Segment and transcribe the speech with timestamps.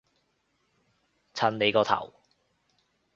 [1.35, 2.11] 襯你個頭